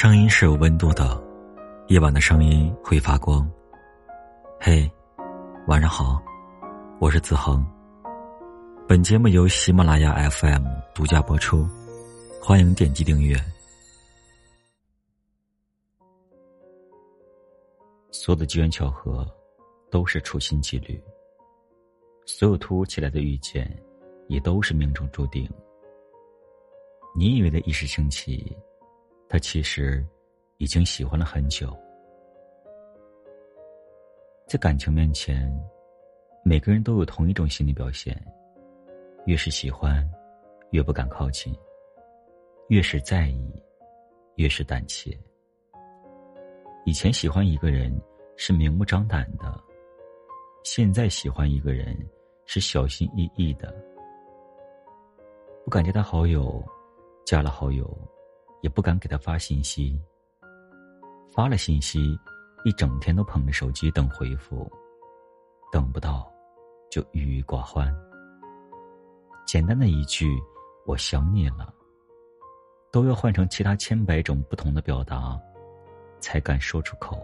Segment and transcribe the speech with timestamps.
[0.00, 1.20] 声音是有温度的，
[1.88, 3.50] 夜晚的声音会发光。
[4.60, 4.88] 嘿，
[5.66, 6.22] 晚上好，
[7.00, 7.66] 我是子恒。
[8.86, 10.64] 本节目由喜马拉雅 FM
[10.94, 11.68] 独家播出，
[12.40, 13.36] 欢迎点击订阅。
[18.12, 19.26] 所有的机缘巧合，
[19.90, 20.94] 都是处心积虑；
[22.24, 23.68] 所有突如其来的遇见，
[24.28, 25.50] 也都是命中注定。
[27.16, 28.56] 你以为的一时兴起。
[29.28, 30.02] 他其实
[30.56, 31.76] 已经喜欢了很久，
[34.46, 35.52] 在感情面前，
[36.42, 38.18] 每个人都有同一种心理表现：
[39.26, 40.08] 越是喜欢，
[40.70, 41.52] 越不敢靠近；
[42.68, 43.52] 越是在意，
[44.36, 45.14] 越是胆怯。
[46.86, 47.94] 以前喜欢一个人
[48.36, 49.62] 是明目张胆的，
[50.64, 51.94] 现在喜欢一个人
[52.46, 53.74] 是小心翼翼的，
[55.66, 56.64] 不敢加他好友，
[57.26, 57.86] 加了好友。
[58.60, 60.00] 也不敢给他发信息。
[61.34, 62.18] 发了信息，
[62.64, 64.70] 一整天都捧着手机等回复，
[65.70, 66.28] 等不到，
[66.90, 67.94] 就郁郁寡欢。
[69.46, 70.26] 简单的一句
[70.84, 71.72] “我想你了”，
[72.90, 75.38] 都要换成其他千百种不同的表达，
[76.18, 77.20] 才敢说出口，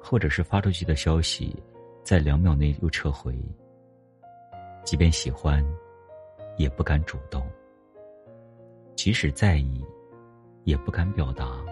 [0.00, 1.56] 或者是发出去的消息，
[2.04, 3.36] 在两秒内又撤回。
[4.84, 5.64] 即便喜欢，
[6.56, 7.44] 也不敢主动。
[8.94, 9.84] 即使在意。
[10.66, 11.64] 也不敢表达，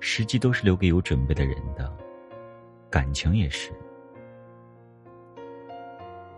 [0.00, 1.96] 时机都是留给有准备的人的，
[2.90, 3.70] 感情也是。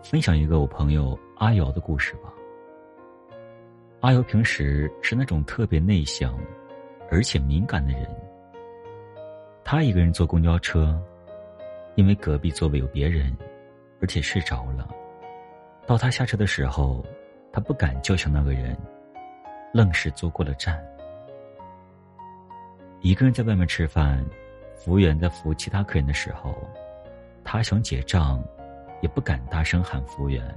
[0.03, 2.31] 分享一个我朋友阿瑶的故事吧。
[4.01, 6.37] 阿瑶平时是那种特别内向，
[7.09, 8.07] 而且敏感的人。
[9.63, 10.95] 他一个人坐公交车，
[11.95, 13.35] 因为隔壁座位有别人，
[13.99, 14.87] 而且睡着了。
[15.87, 17.03] 到他下车的时候，
[17.51, 18.77] 他不敢叫醒那个人。
[19.73, 20.81] 愣是坐过了站。
[23.01, 24.23] 一个人在外面吃饭，
[24.77, 26.55] 服务员在服务其他客人的时候，
[27.43, 28.41] 他想结账，
[29.01, 30.55] 也不敢大声喊服务员。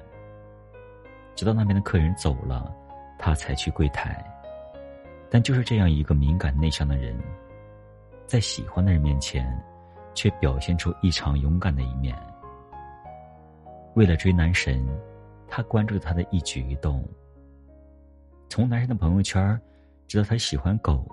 [1.35, 2.71] 直到那边的客人走了，
[3.19, 4.23] 他才去柜台。
[5.31, 7.19] 但就是这样一个敏感内向的人，
[8.27, 9.45] 在喜欢的人面前，
[10.15, 12.17] 却表现出异常勇敢的一面。
[13.95, 14.87] 为了追男神，
[15.49, 17.03] 他关注他的一举一动。
[18.49, 19.61] 从男神的朋友圈
[20.07, 21.07] 知道他喜欢狗，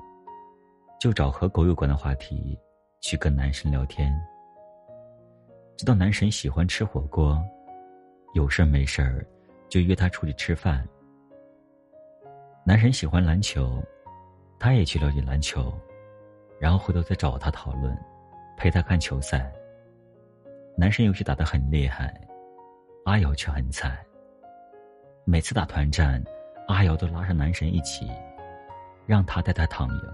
[1.00, 2.58] 就找和狗有关的话题
[3.02, 4.14] 去跟男神聊天。
[5.76, 7.44] 知道男神喜欢吃火锅，
[8.34, 9.26] 有事没事儿
[9.68, 10.88] 就约他出去吃饭。
[12.64, 13.84] 男神喜欢篮球，
[14.60, 15.74] 他也去了解篮球，
[16.60, 17.98] 然后回头再找他讨论，
[18.56, 19.52] 陪他看球赛。
[20.78, 22.14] 男神游戏打得很厉害，
[23.06, 23.98] 阿瑶却很菜。
[25.26, 26.24] 每次打团战。
[26.68, 28.10] 阿瑶都拉上男神一起，
[29.06, 30.14] 让他带她躺赢。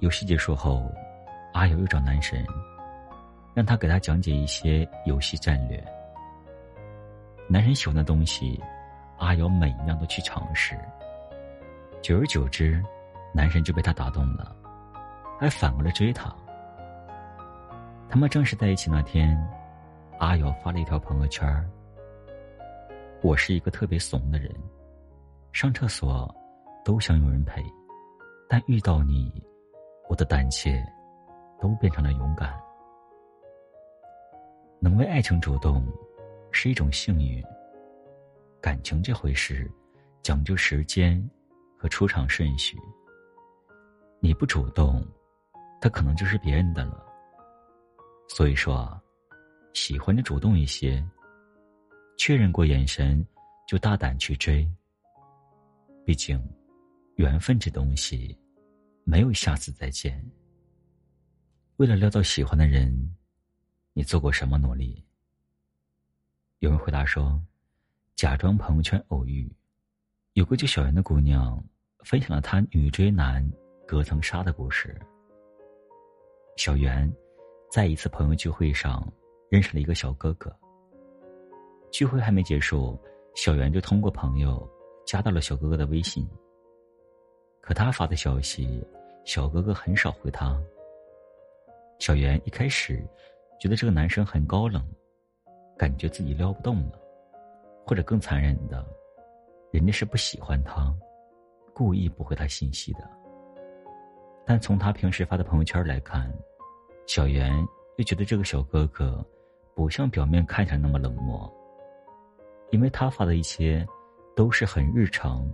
[0.00, 0.90] 游戏结束后，
[1.52, 2.44] 阿瑶又找男神，
[3.54, 5.82] 让他给他讲解一些游戏战略。
[7.48, 8.60] 男神喜欢的东西，
[9.18, 10.76] 阿瑶每一样都去尝试。
[12.02, 12.82] 久而久之，
[13.32, 14.54] 男神就被他打动了，
[15.38, 16.34] 还反过来追他。
[18.10, 19.38] 他们正式在一起那天，
[20.18, 21.46] 阿瑶发了一条朋友圈
[23.22, 24.52] 我是一个特别怂的人。”
[25.54, 26.28] 上厕所，
[26.84, 27.64] 都想有人陪，
[28.48, 29.32] 但遇到你，
[30.08, 30.84] 我的胆怯，
[31.60, 32.52] 都变成了勇敢。
[34.80, 35.86] 能为爱情主动，
[36.50, 37.40] 是一种幸运。
[38.60, 39.70] 感情这回事，
[40.22, 41.24] 讲究时间
[41.78, 42.76] 和出场顺序。
[44.18, 45.06] 你不主动，
[45.80, 47.00] 他可能就是别人的了。
[48.28, 49.00] 所以说，
[49.72, 51.00] 喜欢就主动一些，
[52.18, 53.24] 确认过眼神，
[53.68, 54.68] 就大胆去追。
[56.04, 56.38] 毕竟，
[57.16, 58.38] 缘分这东西，
[59.04, 60.22] 没有下次再见。
[61.76, 63.16] 为了撩到喜欢的人，
[63.94, 65.02] 你做过什么努力？
[66.58, 67.42] 有人回答说
[68.16, 69.50] ：“假装朋友圈偶遇。”
[70.34, 71.62] 有个叫小袁的姑娘
[72.00, 73.48] 分享了她女追男
[73.86, 75.00] 隔层纱的故事。
[76.56, 77.10] 小袁
[77.70, 79.10] 在一次朋友聚会上
[79.48, 80.54] 认识了一个小哥哥。
[81.90, 82.98] 聚会还没结束，
[83.36, 84.68] 小袁就通过朋友。
[85.06, 86.26] 加到了小哥哥的微信，
[87.60, 88.82] 可他发的消息，
[89.24, 90.58] 小哥哥很少回他。
[91.98, 93.06] 小袁一开始
[93.60, 94.82] 觉得这个男生很高冷，
[95.78, 96.98] 感觉自己撩不动了，
[97.86, 98.84] 或者更残忍的，
[99.70, 100.92] 人家是不喜欢他，
[101.74, 103.00] 故意不回他信息的。
[104.46, 106.32] 但从他平时发的朋友圈来看，
[107.06, 107.54] 小袁
[107.98, 109.24] 又觉得这个小哥哥
[109.74, 111.52] 不像表面看起来那么冷漠，
[112.70, 113.86] 因为他发的一些。
[114.34, 115.48] 都是很日常、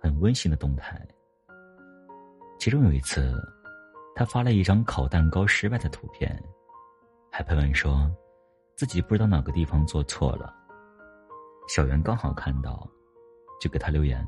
[0.00, 1.00] 很温馨的动态。
[2.58, 3.34] 其中有一次，
[4.14, 6.38] 他发了一张烤蛋糕失败的图片，
[7.30, 8.10] 还配文说
[8.76, 10.54] 自己不知道哪个地方做错了。
[11.68, 12.86] 小袁刚好看到，
[13.60, 14.26] 就给他留言：“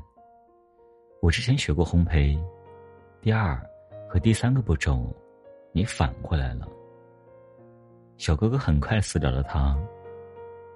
[1.21, 2.39] 我之前学过烘焙，
[3.21, 3.61] 第二
[4.09, 5.15] 和第三个步骤，
[5.71, 6.67] 你反过来了。”
[8.17, 9.77] 小哥哥很快私聊了他，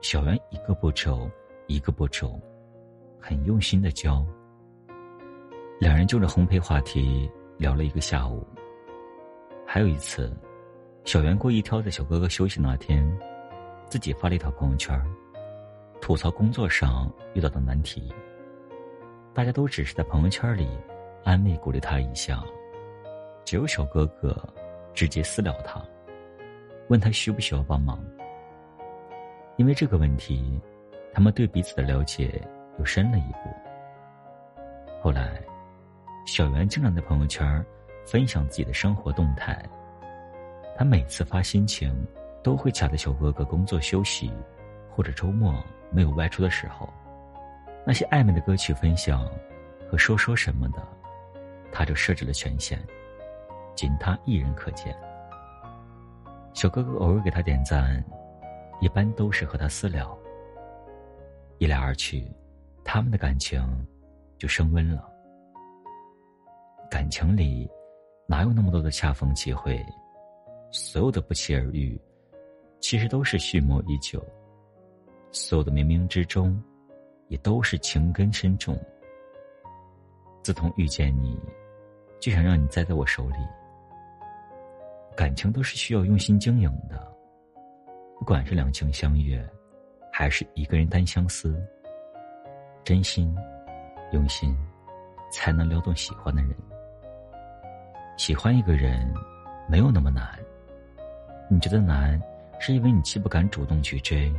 [0.01, 1.29] 小袁一个步骤
[1.67, 2.39] 一个步骤，
[3.19, 4.25] 很用心的教。
[5.79, 8.45] 两人就着烘焙话题聊了一个下午。
[9.65, 10.35] 还有一次，
[11.03, 13.05] 小袁故意挑在小哥哥休息那天，
[13.89, 14.99] 自己发了一条朋友圈，
[16.01, 18.11] 吐槽工作上遇到的难题。
[19.33, 20.67] 大家都只是在朋友圈里
[21.23, 22.43] 安慰鼓励他一下，
[23.45, 24.35] 只有小哥哥
[24.93, 25.79] 直接私聊他。
[26.87, 28.03] 问他需不需要帮忙？
[29.57, 30.59] 因为这个问题，
[31.13, 32.41] 他们对彼此的了解
[32.77, 33.50] 又深了一步。
[35.01, 35.41] 后来，
[36.25, 37.65] 小袁经常在朋友圈
[38.06, 39.63] 分享自己的生活动态。
[40.77, 42.06] 他每次发心情，
[42.44, 44.31] 都会卡在小哥哥工作休息
[44.89, 46.88] 或者周末没有外出的时候。
[47.85, 49.27] 那些暧昧的歌曲分享
[49.89, 50.85] 和说说什么的，
[51.71, 52.79] 他就设置了权限，
[53.75, 54.95] 仅他一人可见。
[56.53, 58.03] 小哥哥偶尔给他点赞，
[58.81, 60.18] 一般都是和他私聊。
[61.59, 62.29] 一来二去，
[62.89, 63.62] 他们的感情
[64.38, 65.12] 就升温了。
[66.89, 67.69] 感情里
[68.25, 69.86] 哪有那么多的恰逢其会？
[70.72, 72.00] 所有的不期而遇，
[72.80, 74.22] 其实都是蓄谋已久；
[75.34, 76.63] 所有的冥冥之中，
[77.28, 78.80] 也都是情根深重。
[80.42, 81.38] 自从遇见你，
[82.22, 83.36] 就想让你栽在我手里。
[85.13, 87.06] 感情都是需要用心经营的，
[88.18, 89.45] 不管是两情相悦，
[90.10, 91.62] 还是一个人单相思，
[92.88, 93.36] 真心、
[94.13, 94.57] 用心，
[95.30, 96.56] 才能撩动喜欢的人。
[98.16, 99.13] 喜欢一个人，
[99.68, 100.39] 没有那么难。
[101.50, 102.18] 你觉得难，
[102.62, 104.34] 是因为你既不敢主动去追，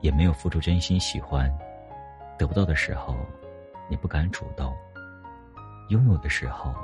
[0.00, 1.48] 也没有付出真心喜欢。
[2.36, 3.16] 得不到的时候，
[3.88, 4.72] 你不敢主动；
[5.90, 6.74] 拥有的时候，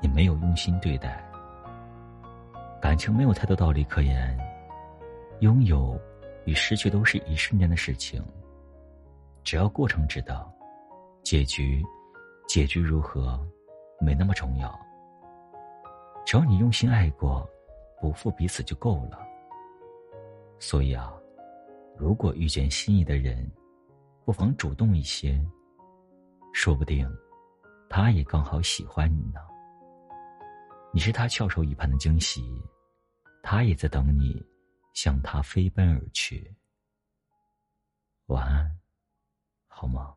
[0.00, 1.20] 你没有用心对待。
[2.80, 4.38] 感情没有太多道理可言，
[5.40, 6.00] 拥有
[6.44, 8.24] 与失去都是一瞬间的事情。
[9.44, 10.50] 只要过程知道，
[11.22, 11.84] 结局，
[12.48, 13.38] 结局如何，
[14.00, 14.76] 没那么重要。
[16.24, 17.46] 只要你用心爱过，
[18.00, 19.18] 不负彼此就够了。
[20.58, 21.12] 所以啊，
[21.96, 23.46] 如果遇见心仪的人，
[24.24, 25.38] 不妨主动一些，
[26.54, 27.06] 说不定，
[27.90, 29.40] 他也刚好喜欢你呢。
[30.90, 32.42] 你是他翘首以盼的惊喜。
[33.42, 34.42] 他也在等你，
[34.94, 36.50] 向他飞奔而去。
[38.28, 38.78] 晚安，
[39.74, 40.14] 好吗？